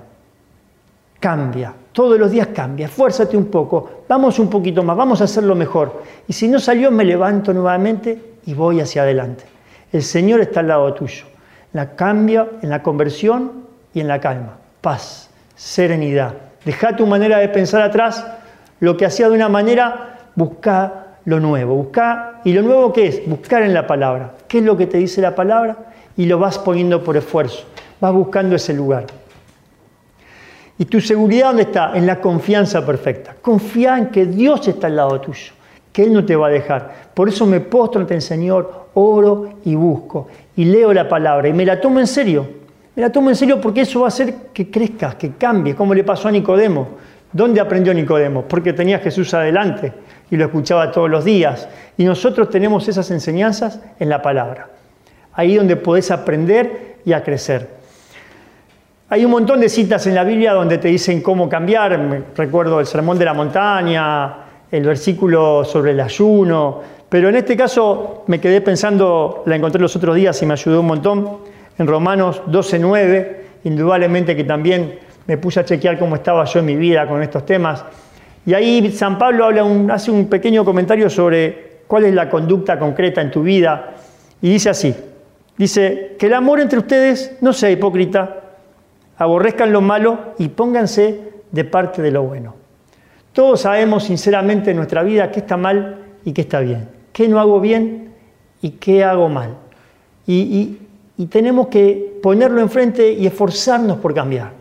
cambia, 1.19 1.73
todos 1.91 2.19
los 2.19 2.31
días 2.31 2.47
cambia, 2.47 2.85
esfuérzate 2.85 3.35
un 3.35 3.45
poco, 3.45 4.03
vamos 4.07 4.39
un 4.39 4.49
poquito 4.49 4.83
más, 4.83 4.95
vamos 4.95 5.21
a 5.21 5.25
hacerlo 5.25 5.55
mejor. 5.55 6.03
Y 6.27 6.33
si 6.33 6.47
no 6.47 6.59
salió, 6.59 6.91
me 6.91 7.03
levanto 7.03 7.53
nuevamente 7.53 8.37
y 8.45 8.53
voy 8.53 8.79
hacia 8.79 9.01
adelante. 9.01 9.43
El 9.91 10.03
Señor 10.03 10.39
está 10.39 10.59
al 10.59 10.67
lado 10.67 10.93
tuyo. 10.93 11.25
La 11.73 11.95
cambia 11.95 12.47
en 12.61 12.69
la 12.69 12.81
conversión 12.81 13.65
y 13.93 13.99
en 13.99 14.07
la 14.07 14.19
calma. 14.19 14.57
Paz, 14.81 15.29
serenidad. 15.55 16.33
Deja 16.63 16.95
tu 16.95 17.05
manera 17.05 17.39
de 17.39 17.49
pensar 17.49 17.81
atrás. 17.81 18.25
Lo 18.79 18.97
que 18.97 19.05
hacía 19.05 19.27
de 19.29 19.35
una 19.35 19.49
manera, 19.49 20.17
busca 20.35 21.17
lo 21.25 21.39
nuevo. 21.39 21.75
Busca, 21.75 22.41
¿y 22.43 22.53
lo 22.53 22.61
nuevo 22.61 22.93
qué 22.93 23.07
es? 23.07 23.27
Buscar 23.27 23.63
en 23.63 23.73
la 23.73 23.87
palabra. 23.87 24.33
¿Qué 24.47 24.59
es 24.59 24.63
lo 24.63 24.77
que 24.77 24.87
te 24.87 24.97
dice 24.97 25.21
la 25.21 25.35
palabra? 25.35 25.77
Y 26.17 26.25
lo 26.25 26.39
vas 26.39 26.57
poniendo 26.57 27.03
por 27.03 27.17
esfuerzo. 27.17 27.65
Vas 27.99 28.13
buscando 28.13 28.55
ese 28.55 28.73
lugar. 28.73 29.05
¿Y 30.77 30.85
tu 30.85 31.01
seguridad 31.01 31.47
dónde 31.47 31.63
está? 31.63 31.91
En 31.95 32.05
la 32.05 32.21
confianza 32.21 32.85
perfecta. 32.85 33.35
Confía 33.41 33.97
en 33.97 34.07
que 34.07 34.25
Dios 34.25 34.67
está 34.67 34.87
al 34.87 34.95
lado 34.95 35.19
tuyo 35.19 35.53
que 35.91 36.03
Él 36.03 36.13
no 36.13 36.25
te 36.25 36.35
va 36.35 36.47
a 36.47 36.51
dejar. 36.51 37.09
Por 37.13 37.29
eso 37.29 37.45
me 37.45 37.59
postro 37.59 38.01
ante 38.01 38.15
el 38.15 38.21
Señor, 38.21 38.87
oro 38.93 39.55
y 39.65 39.75
busco, 39.75 40.27
y 40.55 40.65
leo 40.65 40.93
la 40.93 41.07
palabra, 41.07 41.47
y 41.47 41.53
me 41.53 41.65
la 41.65 41.79
tomo 41.79 41.99
en 41.99 42.07
serio. 42.07 42.47
Me 42.95 43.01
la 43.01 43.11
tomo 43.11 43.29
en 43.29 43.35
serio 43.35 43.61
porque 43.61 43.81
eso 43.81 44.01
va 44.01 44.07
a 44.07 44.09
hacer 44.09 44.33
que 44.53 44.69
crezcas, 44.69 45.15
que 45.15 45.31
cambie, 45.33 45.75
como 45.75 45.93
le 45.93 46.03
pasó 46.03 46.27
a 46.27 46.31
Nicodemo. 46.31 46.87
¿Dónde 47.31 47.61
aprendió 47.61 47.93
Nicodemo? 47.93 48.43
Porque 48.43 48.73
tenía 48.73 48.97
a 48.97 48.99
Jesús 48.99 49.33
adelante 49.33 49.93
y 50.31 50.35
lo 50.35 50.45
escuchaba 50.45 50.91
todos 50.91 51.09
los 51.09 51.23
días. 51.23 51.69
Y 51.97 52.03
nosotros 52.03 52.49
tenemos 52.49 52.87
esas 52.87 53.09
enseñanzas 53.11 53.79
en 53.99 54.09
la 54.09 54.21
palabra. 54.21 54.69
Ahí 55.33 55.55
donde 55.55 55.75
podés 55.75 56.11
aprender 56.11 56.97
y 57.05 57.13
a 57.13 57.23
crecer. 57.23 57.78
Hay 59.11 59.25
un 59.25 59.31
montón 59.31 59.59
de 59.59 59.69
citas 59.69 60.05
en 60.05 60.13
la 60.13 60.23
Biblia 60.23 60.53
donde 60.53 60.77
te 60.77 60.87
dicen 60.87 61.21
cómo 61.21 61.49
cambiar. 61.49 62.25
Recuerdo 62.37 62.79
el 62.79 62.85
Sermón 62.85 63.17
de 63.17 63.25
la 63.25 63.33
Montaña, 63.33 64.35
el 64.71 64.83
versículo 64.83 65.65
sobre 65.65 65.93
el 65.93 65.99
ayuno, 65.99 66.79
pero 67.09 67.27
en 67.29 67.35
este 67.35 67.57
caso 67.57 68.23
me 68.27 68.39
quedé 68.39 68.61
pensando, 68.61 69.41
la 69.47 69.55
encontré 69.55 69.81
los 69.81 69.95
otros 69.95 70.15
días 70.15 70.39
y 70.43 70.45
me 70.45 70.53
ayudó 70.53 70.81
un 70.81 70.85
montón, 70.85 71.37
en 71.79 71.87
Romanos 71.87 72.43
12.9, 72.45 73.37
indudablemente 73.63 74.35
que 74.35 74.43
también 74.43 74.99
me 75.25 75.37
puse 75.39 75.61
a 75.61 75.65
chequear 75.65 75.97
cómo 75.97 76.15
estaba 76.15 76.45
yo 76.45 76.59
en 76.59 76.67
mi 76.67 76.75
vida 76.75 77.07
con 77.07 77.23
estos 77.23 77.47
temas. 77.47 77.83
Y 78.45 78.53
ahí 78.53 78.91
San 78.91 79.17
Pablo 79.17 79.49
hace 79.91 80.11
un 80.11 80.29
pequeño 80.29 80.63
comentario 80.63 81.09
sobre 81.09 81.79
cuál 81.87 82.05
es 82.05 82.13
la 82.13 82.29
conducta 82.29 82.77
concreta 82.77 83.21
en 83.21 83.31
tu 83.31 83.41
vida 83.41 83.95
y 84.39 84.51
dice 84.51 84.69
así, 84.69 84.95
Dice, 85.57 86.15
que 86.17 86.27
el 86.27 86.35
amor 86.35 86.61
entre 86.61 86.79
ustedes 86.79 87.35
no 87.41 87.51
sea 87.51 87.69
hipócrita, 87.69 88.48
aborrezcan 89.19 89.71
lo 89.71 89.81
malo 89.81 90.33
y 90.39 90.47
pónganse 90.47 91.19
de 91.51 91.63
parte 91.65 92.01
de 92.01 92.09
lo 92.09 92.23
bueno. 92.23 92.55
Todos 93.33 93.61
sabemos 93.61 94.05
sinceramente 94.05 94.71
en 94.71 94.77
nuestra 94.77 95.03
vida 95.03 95.29
qué 95.31 95.39
está 95.41 95.57
mal 95.57 95.97
y 96.25 96.33
qué 96.33 96.41
está 96.41 96.61
bien, 96.61 96.89
qué 97.13 97.27
no 97.27 97.39
hago 97.39 97.59
bien 97.59 98.13
y 98.61 98.71
qué 98.71 99.03
hago 99.03 99.29
mal. 99.29 99.55
Y, 100.25 100.77
tenemos 101.29 101.67
que 101.67 102.17
ponerlo 102.23 102.61
enfrente 102.61 103.11
y 103.11 103.27
esforzarnos 103.27 103.97
por 103.97 104.13
cambiar. 104.13 104.51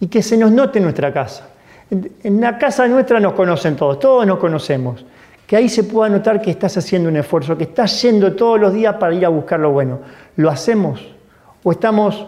Y 0.00 0.06
que 0.06 0.22
se 0.22 0.34
nos 0.34 0.50
note 0.50 0.78
en 0.78 0.84
nuestra 0.84 1.12
casa. 1.12 1.48
En 1.90 2.40
la 2.40 2.56
casa 2.56 2.88
nuestra 2.88 3.20
nos 3.20 3.34
conocen 3.34 3.76
todos, 3.76 3.98
todos 3.98 4.26
nos 4.26 4.38
conocemos 4.38 5.04
que 5.50 5.56
ahí 5.56 5.68
se 5.68 5.82
pueda 5.82 6.08
notar 6.08 6.40
que 6.40 6.52
estás 6.52 6.76
haciendo 6.76 7.08
un 7.08 7.16
esfuerzo, 7.16 7.58
que 7.58 7.64
estás 7.64 8.00
yendo 8.02 8.36
todos 8.36 8.60
los 8.60 8.72
días 8.72 8.94
para 9.00 9.12
ir 9.12 9.26
a 9.26 9.28
buscar 9.30 9.58
lo 9.58 9.72
bueno. 9.72 9.98
¿Lo 10.36 10.48
hacemos? 10.48 11.04
¿O 11.64 11.72
estamos 11.72 12.24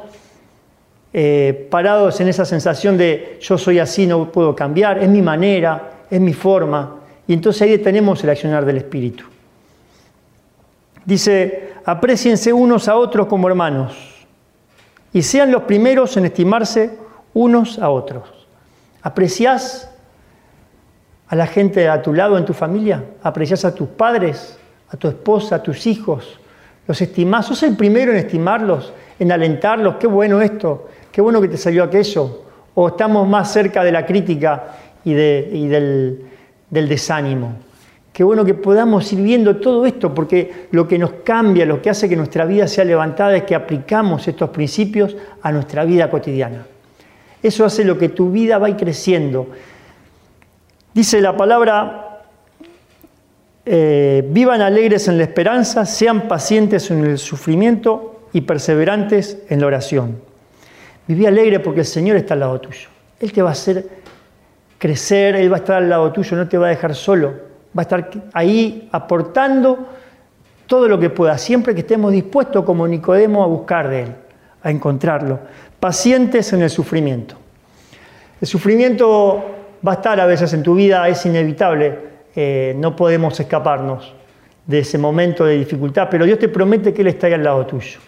eh, 1.13 1.69
parados 1.71 2.21
en 2.21 2.29
esa 2.29 2.45
sensación 2.45 2.97
de 2.97 3.39
yo 3.41 3.59
soy 3.59 3.79
así, 3.79 4.07
no 4.07 4.33
puedo 4.33 4.57
cambiar, 4.57 4.99
es 4.99 5.09
mi 5.09 5.21
manera, 5.21 5.91
es 6.11 6.21
mi 6.21 6.33
forma? 6.33 6.97
Y 7.27 7.35
entonces 7.35 7.63
ahí 7.63 7.79
tenemos 7.79 8.23
el 8.25 8.31
accionar 8.31 8.65
del 8.65 8.79
Espíritu. 8.79 9.25
Dice, 11.05 11.75
apreciense 11.85 12.53
unos 12.53 12.89
a 12.89 12.97
otros 12.97 13.27
como 13.27 13.49
hermanos 13.49 14.27
y 15.13 15.23
sean 15.23 15.51
los 15.51 15.63
primeros 15.65 16.17
en 16.17 16.27
estimarse 16.27 16.99
unos 17.35 17.79
a 17.79 17.91
otros. 17.91 18.29
¿Apreciás 19.03 19.91
a 21.29 21.37
la 21.37 21.47
gente 21.47 21.89
a 21.89 22.01
tu 22.03 22.13
lado 22.15 22.39
en 22.39 22.45
tu 22.45 22.55
familia? 22.55 23.05
¿Aprecias 23.23 23.65
a 23.65 23.75
tus 23.75 23.89
padres, 23.89 24.59
a 24.89 24.97
tu 24.97 25.09
esposa, 25.09 25.57
a 25.57 25.63
tus 25.63 25.87
hijos? 25.87 26.39
¿Los 26.87 27.01
estimás? 27.01 27.47
¿Sos 27.47 27.63
el 27.63 27.77
primero 27.77 28.13
en 28.13 28.19
estimarlos, 28.19 28.93
en 29.19 29.31
alentarlos? 29.31 29.97
Qué 29.97 30.07
bueno 30.07 30.41
esto, 30.41 30.89
qué 31.11 31.21
bueno 31.21 31.41
que 31.41 31.49
te 31.49 31.57
salió 31.57 31.85
aquello. 31.85 32.43
¿O 32.75 32.89
estamos 32.89 33.29
más 33.29 33.53
cerca 33.53 33.85
de 33.85 33.93
la 33.93 34.07
crítica 34.07 34.65
y, 35.05 35.13
del, 35.13 36.25
del 36.71 36.89
desánimo? 36.89 37.55
Qué 38.13 38.25
bueno 38.25 38.45
que 38.45 38.55
podamos 38.55 39.11
ir 39.13 39.23
viendo 39.23 39.57
todo 39.57 39.87
esto, 39.87 40.15
porque 40.15 40.69
lo 40.71 40.89
que 40.89 40.99
nos 40.99 41.13
cambia, 41.25 41.65
lo 41.65 41.81
que 41.81 41.91
hace 41.91 42.09
que 42.09 42.17
nuestra 42.17 42.45
vida 42.45 42.67
sea 42.67 42.85
levantada 42.85 43.37
es 43.37 43.45
que 43.45 43.55
aplicamos 43.55 44.27
estos 44.27 44.51
principios 44.51 45.17
a 45.43 45.53
nuestra 45.53 45.85
vida 45.85 46.11
cotidiana. 46.11 46.67
Eso 47.43 47.65
hace 47.65 47.85
lo 47.85 47.99
que 47.99 48.09
tu 48.09 48.31
vida 48.31 48.59
va 48.59 48.75
creciendo. 48.77 49.49
Dice 50.95 51.21
la 51.21 51.37
palabra, 51.37 52.12
eh, 53.65 54.25
vivan 54.29 54.61
alegres 54.61 55.07
en 55.09 55.19
la 55.19 55.25
esperanza, 55.25 55.87
sean 55.87 56.27
pacientes 56.29 56.91
en 56.91 57.05
el 57.05 57.19
sufrimiento 57.19 58.29
y 58.33 58.41
perseverantes 58.41 59.39
en 59.49 59.61
la 59.61 59.67
oración. 59.67 60.21
Viví 61.07 61.27
alegre 61.27 61.61
porque 61.61 61.81
el 61.81 61.87
Señor 61.87 62.17
está 62.17 62.35
al 62.35 62.41
lado 62.41 62.61
tuyo. 62.61 62.89
Él 63.21 63.33
te 63.33 63.43
va 63.43 63.51
a 63.51 63.53
hacer 63.53 63.87
crecer, 64.79 65.37
Él 65.37 65.51
va 65.51 65.57
a 65.57 65.61
estar 65.61 65.77
al 65.77 65.89
lado 65.89 66.11
tuyo, 66.13 66.37
no 66.37 66.49
te 66.49 66.59
va 66.59 66.67
a 66.67 66.71
dejar 66.71 66.95
solo. 66.95 67.35
Va 67.77 67.81
a 67.81 67.83
estar 67.83 68.11
ahí 68.33 68.89
aportando 68.91 69.87
todo 70.67 70.89
lo 70.89 70.99
que 70.99 71.11
pueda, 71.11 71.39
siempre 71.39 71.75
que 71.75 71.81
estemos 71.81 72.13
dispuestos 72.13 72.65
como 72.65 72.89
Nicodemo 72.89 73.45
a 73.45 73.47
buscar 73.47 73.89
de 73.89 74.03
Él, 74.03 74.15
a 74.63 74.71
encontrarlo. 74.71 75.39
Pacientes 75.79 76.53
en 76.53 76.63
el 76.63 76.71
sufrimiento. 76.71 77.37
El 78.41 78.49
sufrimiento 78.49 79.45
va 79.87 79.93
a 79.93 79.95
estar 79.95 80.19
a 80.19 80.27
veces 80.27 80.53
en 80.53 80.63
tu 80.63 80.75
vida, 80.75 81.07
es 81.09 81.25
inevitable, 81.27 82.12
eh, 82.35 82.75
no 82.77 82.97
podemos 82.97 83.39
escaparnos 83.39 84.15
de 84.67 84.79
ese 84.79 84.97
momento 84.99 85.45
de 85.45 85.59
dificultad, 85.59 86.09
pero 86.11 86.25
Dios 86.25 86.39
te 86.39 86.49
promete 86.49 86.95
que 86.95 87.03
Él 87.03 87.09
está 87.09 87.27
al 87.27 87.43
lado 87.43 87.67
tuyo. 87.67 87.99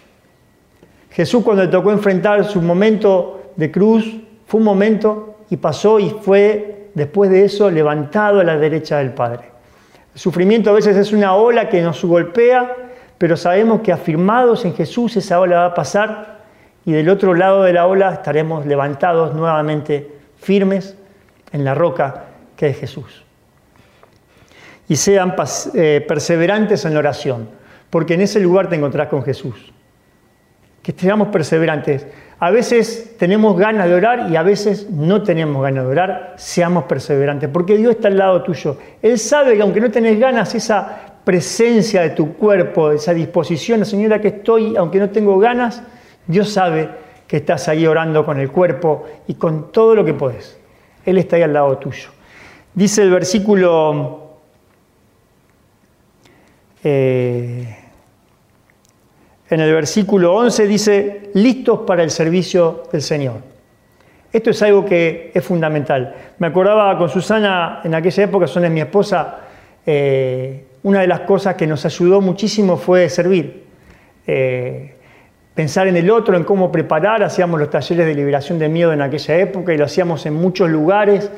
Jesús 1.11 1.43
cuando 1.43 1.63
le 1.63 1.69
tocó 1.69 1.91
enfrentar 1.91 2.43
su 2.45 2.61
momento 2.61 3.51
de 3.55 3.71
cruz, 3.71 4.17
fue 4.47 4.59
un 4.59 4.65
momento 4.65 5.37
y 5.49 5.57
pasó 5.57 5.99
y 5.99 6.09
fue 6.09 6.89
después 6.93 7.29
de 7.29 7.45
eso 7.45 7.69
levantado 7.69 8.39
a 8.39 8.43
la 8.43 8.57
derecha 8.57 8.97
del 8.97 9.13
Padre. 9.13 9.51
El 10.13 10.19
sufrimiento 10.19 10.69
a 10.69 10.73
veces 10.73 10.95
es 10.95 11.11
una 11.11 11.35
ola 11.35 11.69
que 11.69 11.81
nos 11.81 12.03
golpea, 12.03 12.75
pero 13.17 13.37
sabemos 13.37 13.81
que 13.81 13.91
afirmados 13.91 14.65
en 14.65 14.73
Jesús 14.73 15.15
esa 15.17 15.39
ola 15.39 15.57
va 15.57 15.65
a 15.67 15.73
pasar 15.73 16.35
y 16.85 16.91
del 16.91 17.09
otro 17.09 17.33
lado 17.33 17.63
de 17.63 17.73
la 17.73 17.87
ola 17.87 18.11
estaremos 18.13 18.65
levantados 18.65 19.33
nuevamente 19.33 20.11
firmes 20.37 20.97
en 21.51 21.65
la 21.65 21.73
roca 21.73 22.25
que 22.55 22.67
es 22.67 22.77
Jesús. 22.77 23.24
Y 24.87 24.95
sean 24.95 25.35
eh, 25.73 26.05
perseverantes 26.07 26.85
en 26.85 26.93
la 26.93 26.99
oración, 26.99 27.49
porque 27.89 28.13
en 28.13 28.21
ese 28.21 28.39
lugar 28.39 28.69
te 28.69 28.75
encontrás 28.75 29.07
con 29.07 29.23
Jesús. 29.23 29.73
Que 30.81 30.91
seamos 30.91 31.29
perseverantes. 31.29 32.05
A 32.37 32.51
veces 32.51 33.15
tenemos 33.17 33.57
ganas 33.57 33.87
de 33.87 33.95
orar 33.95 34.29
y 34.29 34.35
a 34.35 34.43
veces 34.43 34.89
no 34.91 35.23
tenemos 35.23 35.63
ganas 35.63 35.85
de 35.85 35.89
orar. 35.89 36.33
Seamos 36.37 36.83
perseverantes, 36.83 37.49
porque 37.49 37.77
Dios 37.77 37.95
está 37.95 38.09
al 38.09 38.17
lado 38.17 38.43
tuyo. 38.43 38.77
Él 39.01 39.17
sabe 39.17 39.55
que 39.55 39.61
aunque 39.61 39.81
no 39.81 39.89
tenés 39.89 40.19
ganas, 40.19 40.53
esa 40.53 41.15
presencia 41.23 42.03
de 42.03 42.11
tu 42.11 42.35
cuerpo, 42.35 42.91
esa 42.91 43.13
disposición, 43.13 43.83
Señora, 43.85 44.21
que 44.21 44.27
estoy, 44.27 44.77
aunque 44.77 44.99
no 44.99 45.09
tengo 45.09 45.39
ganas, 45.39 45.81
Dios 46.27 46.51
sabe 46.51 46.89
que 47.27 47.37
estás 47.37 47.67
ahí 47.67 47.87
orando 47.87 48.23
con 48.25 48.39
el 48.39 48.51
cuerpo 48.51 49.05
y 49.27 49.33
con 49.33 49.71
todo 49.71 49.95
lo 49.95 50.05
que 50.05 50.13
podés. 50.13 50.59
Él 51.05 51.17
está 51.17 51.37
ahí 51.37 51.41
al 51.41 51.53
lado 51.53 51.77
tuyo. 51.77 52.09
Dice 52.73 53.01
el 53.01 53.11
versículo 53.11 54.24
eh, 56.87 57.77
en 59.49 59.59
el 59.59 59.73
versículo 59.73 60.35
11 60.35 60.67
dice, 60.67 61.31
listos 61.33 61.79
para 61.79 62.03
el 62.03 62.11
servicio 62.11 62.83
del 62.91 63.01
Señor. 63.01 63.37
Esto 64.31 64.51
es 64.51 64.61
algo 64.61 64.85
que 64.85 65.31
es 65.33 65.43
fundamental. 65.43 66.13
Me 66.37 66.45
acordaba 66.45 66.95
con 66.99 67.09
Susana 67.09 67.81
en 67.83 67.95
aquella 67.95 68.25
época, 68.25 68.45
Susana 68.45 68.67
es 68.67 68.73
mi 68.73 68.81
esposa, 68.81 69.39
eh, 69.83 70.65
una 70.83 71.01
de 71.01 71.07
las 71.07 71.21
cosas 71.21 71.55
que 71.55 71.65
nos 71.65 71.83
ayudó 71.85 72.21
muchísimo 72.21 72.77
fue 72.77 73.09
servir. 73.09 73.63
Eh, 74.27 74.93
pensar 75.55 75.87
en 75.87 75.97
el 75.97 76.11
otro, 76.11 76.37
en 76.37 76.43
cómo 76.43 76.71
preparar. 76.71 77.23
Hacíamos 77.23 77.59
los 77.59 77.71
talleres 77.71 78.05
de 78.05 78.13
liberación 78.13 78.59
de 78.59 78.69
miedo 78.69 78.93
en 78.93 79.01
aquella 79.01 79.37
época 79.37 79.73
y 79.73 79.77
lo 79.77 79.85
hacíamos 79.85 80.23
en 80.27 80.35
muchos 80.35 80.69
lugares. 80.69 81.31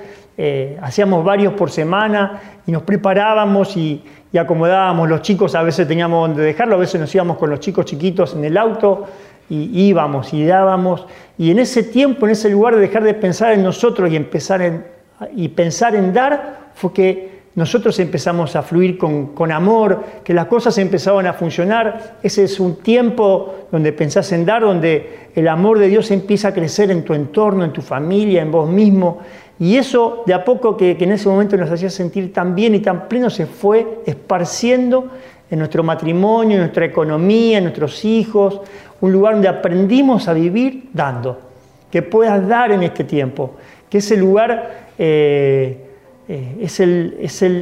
Hacíamos 0.81 1.23
varios 1.23 1.53
por 1.53 1.71
semana 1.71 2.41
y 2.67 2.71
nos 2.71 2.83
preparábamos 2.83 3.75
y, 3.75 4.03
acomodábamos. 4.35 5.07
Los 5.07 5.21
chicos 5.21 5.55
a 5.55 5.63
veces 5.63 5.87
teníamos 5.87 6.27
donde 6.27 6.43
dejarlo, 6.43 6.75
a 6.75 6.79
veces 6.79 6.99
nos 6.99 7.13
íbamos 7.15 7.37
con 7.37 7.49
los 7.49 7.59
chicos 7.59 7.85
chiquitos 7.85 8.33
en 8.33 8.43
el 8.43 8.57
auto 8.57 9.05
y 9.49 9.87
íbamos 9.87 10.33
y 10.33 10.45
dábamos. 10.45 11.05
Y 11.37 11.51
en 11.51 11.59
ese 11.59 11.83
tiempo, 11.83 12.25
en 12.25 12.33
ese 12.33 12.49
lugar 12.49 12.75
de 12.75 12.81
dejar 12.81 13.03
de 13.03 13.13
pensar 13.13 13.53
en 13.53 13.63
nosotros 13.63 14.11
y 14.11 14.15
empezar 14.15 14.61
en, 14.61 14.85
y 15.35 15.47
pensar 15.49 15.95
en 15.95 16.13
dar, 16.13 16.71
fue 16.73 16.91
que 16.91 17.37
nosotros 17.57 17.97
empezamos 17.99 18.55
a 18.55 18.61
fluir 18.61 18.99
con, 18.99 19.51
amor, 19.51 20.03
que 20.23 20.31
las 20.31 20.45
cosas 20.45 20.77
empezaban 20.77 21.25
a 21.25 21.33
funcionar. 21.33 22.17
Ese 22.21 22.43
es 22.43 22.59
un 22.59 22.75
tiempo 22.75 23.67
donde 23.71 23.93
pensás 23.93 24.31
en 24.31 24.45
dar, 24.45 24.61
donde 24.61 25.29
el 25.33 25.47
amor 25.47 25.79
de 25.79 25.87
Dios 25.87 26.11
empieza 26.11 26.49
a 26.49 26.53
crecer 26.53 26.91
en 26.91 27.03
tu 27.03 27.15
entorno, 27.15 27.63
en 27.65 27.73
tu 27.73 27.81
familia, 27.81 28.43
en 28.43 28.51
vos 28.51 28.69
mismo. 28.69 29.21
Y 29.59 29.77
eso 29.77 30.23
de 30.25 30.33
a 30.33 30.43
poco 30.43 30.77
que, 30.77 30.97
en 30.99 31.11
ese 31.11 31.27
momento 31.27 31.57
nos 31.57 31.71
hacía 31.71 31.89
sentir 31.89 32.31
tan 32.31 32.53
bien 32.53 32.75
y 32.75 32.79
tan 32.79 33.07
pleno 33.07 33.29
se 33.29 33.45
fue 33.45 33.99
esparciendo 34.05 35.07
en 35.49 35.59
nuestro 35.59 35.83
matrimonio, 35.83 36.55
en 36.55 36.61
nuestra 36.61 36.85
economía, 36.85 37.57
en 37.57 37.63
nuestros 37.63 38.05
hijos, 38.05 38.61
un 39.01 39.11
lugar 39.11 39.33
donde 39.33 39.47
aprendimos 39.47 40.27
a 40.27 40.33
vivir 40.33 40.89
dando, 40.93 41.39
que 41.89 42.01
puedas 42.01 42.47
dar 42.47 42.71
en 42.71 42.83
este 42.83 43.03
tiempo, 43.03 43.55
que 43.89 43.99
ese 43.99 44.17
lugar 44.17 44.89
eh, 44.97 45.87
eh, 46.27 46.57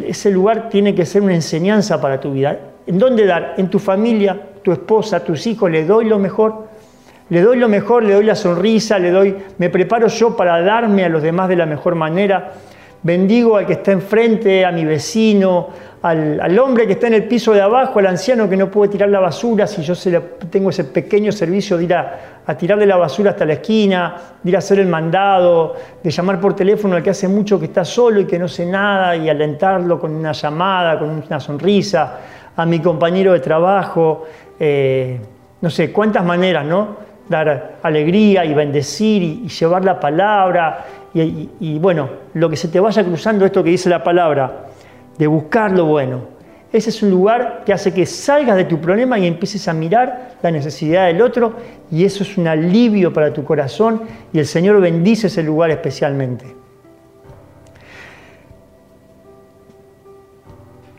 ese 0.08 0.32
lugar 0.32 0.70
tiene 0.70 0.96
que 0.96 1.06
ser 1.06 1.22
una 1.22 1.36
enseñanza 1.36 2.02
para 2.02 2.20
tu 2.20 2.34
vida. 2.34 2.60
¿En 2.88 2.98
dónde 2.98 3.26
dar? 3.26 3.54
En 3.58 3.70
tu 3.70 3.80
familia, 3.80 4.40
tu 4.64 4.72
esposa, 4.72 5.24
tus 5.24 5.46
hijos, 5.46 5.70
le 5.70 5.86
doy 5.86 6.06
lo 6.06 6.18
mejor. 6.18 6.68
Le 7.30 7.42
doy 7.42 7.58
lo 7.58 7.68
mejor, 7.68 8.04
le 8.04 8.14
doy 8.14 8.26
la 8.26 8.36
sonrisa, 8.36 9.00
le 9.00 9.10
doy, 9.10 9.36
me 9.58 9.70
preparo 9.70 10.08
yo 10.08 10.36
para 10.36 10.62
darme 10.62 11.04
a 11.06 11.10
los 11.10 11.24
demás 11.24 11.50
de 11.50 11.56
la 11.56 11.66
mejor 11.66 11.96
manera. 11.96 12.54
Bendigo 13.02 13.58
al 13.58 13.66
que 13.66 13.74
está 13.74 13.92
enfrente, 13.92 14.66
a 14.66 14.72
mi 14.72 14.86
vecino, 14.86 15.70
al, 16.02 16.60
hombre 16.60 16.86
que 16.86 16.94
está 16.94 17.08
en 17.08 17.16
el 17.16 17.24
piso 17.24 17.52
de 17.54 17.62
abajo, 17.62 17.98
al 17.98 18.08
anciano 18.08 18.48
que 18.48 18.56
no 18.56 18.70
puede 18.70 18.92
tirar 18.92 19.10
la 19.10 19.20
basura, 19.20 19.66
si 19.66 19.82
yo 19.82 19.96
se 19.96 20.20
tengo 20.52 20.70
ese 20.70 20.84
pequeño 20.84 21.32
servicio 21.32 21.78
de 21.78 21.84
ir 21.84 21.94
a, 21.96 22.20
a 22.46 22.56
tirarle 22.56 22.86
la 22.86 22.96
basura 22.96 23.32
hasta 23.32 23.44
la 23.44 23.54
esquina, 23.54 24.16
de 24.42 24.50
ir 24.50 24.56
a 24.56 24.60
hacer 24.60 24.80
el 24.80 24.88
mandado, 24.88 25.76
de 26.04 26.12
llamar 26.12 26.40
por 26.40 26.56
teléfono 26.56 26.96
al 26.96 27.02
que 27.02 27.10
hace 27.10 27.28
mucho 27.28 27.60
que 27.60 27.66
está 27.66 27.84
solo 27.84 28.20
y 28.20 28.26
que 28.26 28.38
no 28.38 28.48
sé 28.48 28.68
nada 28.68 29.16
y 29.16 29.30
alentarlo 29.30 30.00
con 30.00 30.14
una 30.14 30.32
llamada, 30.32 31.00
con 31.00 31.10
una 31.10 31.40
sonrisa, 31.40 32.20
a 32.56 32.66
mi 32.66 32.80
compañero 32.80 33.34
de 33.34 33.40
trabajo, 33.40 34.26
eh, 34.60 35.20
no 35.62 35.70
sé, 35.72 35.92
cuántas 35.92 36.24
maneras, 36.24 36.66
¿no? 36.66 37.06
Dar 37.30 37.78
alegría 37.82 38.46
y 38.46 38.54
bendecir 38.54 39.24
y, 39.24 39.48
llevar 39.48 39.84
la 39.84 40.00
palabra 40.00 40.86
y, 41.14 41.80
bueno, 41.80 42.10
lo 42.34 42.50
que 42.50 42.58
se 42.58 42.68
te 42.68 42.80
vaya 42.80 43.04
cruzando 43.04 43.46
esto 43.46 43.64
que 43.64 43.70
dice 43.70 43.90
la 43.90 44.04
palabra, 44.04 44.66
de 45.18 45.28
buscar 45.28 45.72
lo 45.72 45.86
bueno. 45.86 46.36
ese 46.74 46.90
es 46.90 47.02
un 47.02 47.10
lugar 47.10 47.64
que 47.66 47.72
hace 47.72 47.94
que 47.94 48.06
salgas 48.06 48.58
de 48.58 48.66
tu 48.66 48.82
problema 48.82 49.18
y 49.18 49.26
empieces 49.26 49.66
a 49.70 49.74
mirar 49.74 50.36
la 50.42 50.52
necesidad 50.52 51.08
del 51.08 51.22
otro 51.22 51.54
y 51.90 52.04
eso 52.04 52.24
es 52.24 52.38
un 52.38 52.48
alivio 52.48 53.14
para 53.14 53.32
tu 53.32 53.46
corazón 53.46 54.02
y 54.34 54.40
el 54.40 54.46
Señor 54.46 54.82
bendice 54.82 55.28
ese 55.28 55.42
lugar 55.42 55.72
especialmente. 55.72 56.54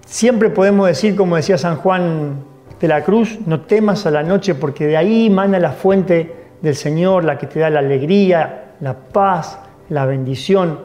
Siempre 0.07 0.49
podemos 0.49 0.87
decir, 0.87 1.15
como 1.15 1.37
decía 1.37 1.59
San 1.59 1.77
Juan 1.77 2.56
de 2.81 2.89
la 2.89 3.03
Cruz, 3.03 3.39
no 3.47 3.61
temas 3.63 4.07
a 4.07 4.11
la 4.11 4.23
noche 4.23 4.55
porque 4.55 4.87
de 4.87 4.97
ahí 4.97 5.31
mana 5.31 5.59
la 5.59 5.73
fuente 5.73 6.35
del 6.61 6.75
Señor, 6.75 7.25
la 7.25 7.39
que 7.39 7.47
te 7.47 7.61
da 7.61 7.71
la 7.71 7.81
alegría, 7.81 8.75
la 8.81 8.95
paz, 8.95 9.59
la 9.89 10.05
bendición. 10.07 10.81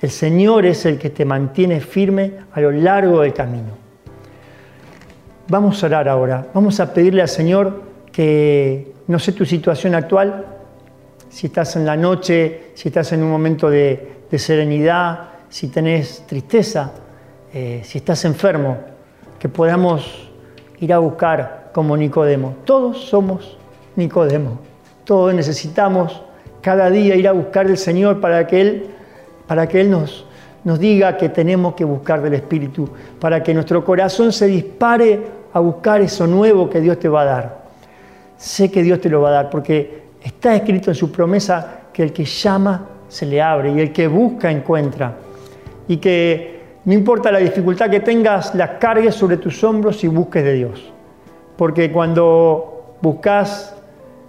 El 0.00 0.10
Señor 0.10 0.66
es 0.66 0.84
el 0.84 0.98
que 0.98 1.10
te 1.10 1.24
mantiene 1.24 1.80
firme 1.80 2.32
a 2.52 2.60
lo 2.60 2.70
largo 2.70 3.20
del 3.20 3.32
camino. 3.32 3.82
Vamos 5.48 5.82
a 5.82 5.86
orar 5.86 6.08
ahora, 6.08 6.46
vamos 6.52 6.80
a 6.80 6.92
pedirle 6.92 7.22
al 7.22 7.28
Señor 7.28 7.82
que, 8.10 8.92
no 9.06 9.18
sé 9.18 9.32
tu 9.32 9.44
situación 9.44 9.94
actual, 9.94 10.46
si 11.28 11.46
estás 11.46 11.76
en 11.76 11.86
la 11.86 11.96
noche, 11.96 12.72
si 12.74 12.88
estás 12.88 13.12
en 13.12 13.22
un 13.22 13.30
momento 13.30 13.70
de, 13.70 14.08
serenidad, 14.36 15.28
si 15.50 15.68
tenés 15.68 16.24
tristeza, 16.26 16.92
eh, 17.52 17.82
si 17.84 17.98
estás 17.98 18.24
enfermo, 18.24 18.78
que 19.38 19.48
podamos 19.48 20.31
ir 20.82 20.92
a 20.92 20.98
buscar 20.98 21.70
como 21.72 21.96
Nicodemo. 21.96 22.56
Todos 22.64 23.04
somos 23.04 23.56
Nicodemo, 23.94 24.58
todos 25.04 25.32
necesitamos 25.32 26.22
cada 26.60 26.90
día 26.90 27.14
ir 27.14 27.28
a 27.28 27.32
buscar 27.32 27.68
del 27.68 27.78
Señor 27.78 28.20
para 28.20 28.46
que 28.46 28.60
Él, 28.60 28.86
para 29.46 29.68
que 29.68 29.80
Él 29.80 29.90
nos, 29.90 30.26
nos 30.64 30.80
diga 30.80 31.16
que 31.16 31.28
tenemos 31.28 31.74
que 31.74 31.84
buscar 31.84 32.20
del 32.20 32.34
Espíritu, 32.34 32.88
para 33.20 33.42
que 33.44 33.54
nuestro 33.54 33.84
corazón 33.84 34.32
se 34.32 34.46
dispare 34.46 35.20
a 35.52 35.60
buscar 35.60 36.00
eso 36.00 36.26
nuevo 36.26 36.68
que 36.68 36.80
Dios 36.80 36.98
te 36.98 37.08
va 37.08 37.22
a 37.22 37.26
dar. 37.26 37.62
Sé 38.36 38.68
que 38.68 38.82
Dios 38.82 39.00
te 39.00 39.08
lo 39.08 39.20
va 39.20 39.28
a 39.28 39.32
dar 39.32 39.50
porque 39.50 40.02
está 40.20 40.56
escrito 40.56 40.90
en 40.90 40.96
su 40.96 41.12
promesa 41.12 41.82
que 41.92 42.02
el 42.02 42.12
que 42.12 42.24
llama 42.24 42.88
se 43.08 43.24
le 43.24 43.40
abre 43.40 43.70
y 43.70 43.78
el 43.78 43.92
que 43.92 44.08
busca 44.08 44.50
encuentra. 44.50 45.14
Y 45.86 45.98
que 45.98 46.61
no 46.84 46.92
importa 46.92 47.30
la 47.30 47.38
dificultad 47.38 47.90
que 47.90 48.00
tengas, 48.00 48.54
la 48.54 48.78
cargues 48.78 49.14
sobre 49.14 49.36
tus 49.36 49.62
hombros 49.62 50.02
y 50.02 50.08
busques 50.08 50.42
de 50.42 50.54
Dios. 50.54 50.92
Porque 51.56 51.92
cuando 51.92 52.96
buscas 53.00 53.76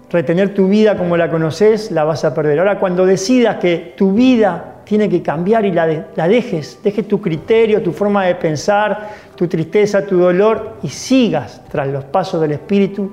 retener 0.09 0.53
tu 0.53 0.67
vida 0.67 0.95
como 0.95 1.17
la 1.17 1.31
conoces, 1.31 1.89
la 1.91 2.03
vas 2.03 2.23
a 2.23 2.33
perder. 2.35 2.59
Ahora, 2.59 2.79
cuando 2.79 3.05
decidas 3.05 3.57
que 3.57 3.95
tu 3.97 4.13
vida 4.13 4.81
tiene 4.83 5.09
que 5.09 5.23
cambiar 5.23 5.65
y 5.65 5.71
la, 5.71 5.87
dejes, 6.27 6.79
dejes 6.83 7.07
tu 7.07 7.19
criterio, 7.19 7.81
tu 7.81 7.91
forma 7.91 8.25
de 8.25 8.35
pensar, 8.35 9.09
tu 9.35 9.47
tristeza, 9.47 10.05
tu 10.05 10.17
dolor 10.17 10.77
y 10.83 10.89
sigas 10.89 11.61
tras 11.71 11.87
los 11.87 12.03
pasos 12.05 12.39
del 12.41 12.51
Espíritu, 12.51 13.11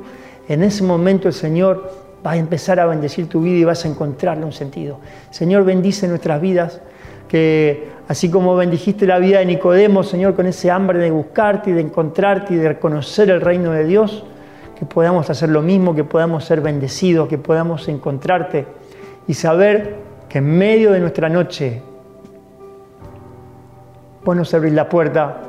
en 0.49 0.63
ese 0.63 0.83
momento 0.83 1.29
el 1.29 1.35
Señor 1.35 1.91
va 2.27 2.33
a 2.33 2.37
empezar 2.37 2.79
a 2.79 2.87
bendecir 2.87 3.29
tu 3.29 3.41
vida 3.41 3.57
y 3.57 3.65
vas 3.65 3.85
a 3.87 3.89
encontrarle 3.89 4.45
un 4.45 4.53
sentido. 4.53 4.99
Señor, 5.31 5.65
bendice 5.65 6.07
nuestras 6.09 6.41
vidas, 6.41 6.81
que 7.31 7.89
así 8.09 8.29
como 8.29 8.57
bendijiste 8.57 9.07
la 9.07 9.21
vida 9.21 9.39
de 9.39 9.47
Nicodemo, 9.47 10.03
Señor, 10.03 10.35
con 10.35 10.47
ese 10.47 10.69
hambre 10.69 10.99
de 10.99 11.13
buscarte 11.13 11.71
y 11.71 11.73
de 11.73 11.81
encontrarte 11.81 12.55
y 12.55 12.57
de 12.57 12.71
reconocer 12.71 13.31
el 13.31 13.41
reino 13.41 13.71
de 13.71 13.85
Dios, 13.85 14.25
que 14.77 14.85
podamos 14.85 15.31
hacer 15.31 15.49
lo 15.49 15.63
mismo, 15.63 15.95
que 15.95 16.03
podamos 16.03 16.45
ser 16.45 16.61
bendecidos, 16.61 17.29
que 17.29 17.39
podamos 17.39 17.87
encontrarte 17.87 18.67
y 19.29 19.35
saber 19.35 19.95
que 20.29 20.39
en 20.39 20.59
medio 20.59 20.91
de 20.91 20.99
nuestra 20.99 21.29
noche 21.29 21.81
vos 24.25 24.35
nos 24.35 24.53
abrís 24.53 24.73
la 24.73 24.89
puerta 24.89 25.43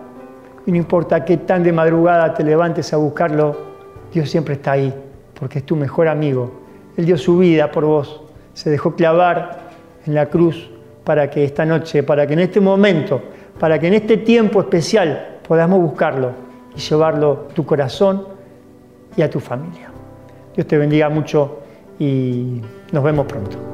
y 0.68 0.72
no 0.72 0.78
importa 0.78 1.26
qué 1.26 1.38
tan 1.38 1.64
de 1.64 1.72
madrugada 1.72 2.36
te 2.36 2.44
levantes 2.44 2.94
a 2.94 2.98
buscarlo, 2.98 3.58
Dios 4.14 4.30
siempre 4.30 4.54
está 4.54 4.74
ahí, 4.74 4.94
porque 5.40 5.60
es 5.60 5.66
tu 5.66 5.76
mejor 5.76 6.08
amigo. 6.08 6.52
Él 6.96 7.08
dio 7.08 7.18
su 7.18 7.40
vida 7.40 7.72
por 7.72 7.86
vos, 7.86 8.22
se 8.54 8.70
dejó 8.70 8.96
clavar 8.96 9.62
en 10.06 10.14
la 10.14 10.28
cruz 10.28 10.70
para 11.04 11.30
que 11.30 11.44
esta 11.44 11.66
noche, 11.66 12.04
para 12.04 12.28
que 12.28 12.34
en 12.34 12.40
este 12.40 12.60
momento, 12.60 13.22
para 13.60 13.80
que 13.80 13.88
en 13.88 13.96
este 13.96 14.18
tiempo 14.18 14.62
especial 14.62 15.40
podamos 15.48 15.80
buscarlo 15.82 16.32
y 16.76 16.80
llevarlo 16.80 17.48
a 17.50 17.54
tu 17.54 17.66
corazón 17.66 18.28
y 19.16 19.22
a 19.22 19.30
tu 19.30 19.40
familia. 19.40 19.90
Dios 20.56 20.68
te 20.68 20.78
bendiga 20.78 21.10
mucho 21.10 21.60
y 22.00 22.62
nos 22.92 23.04
vemos 23.04 23.26
pronto. 23.26 23.71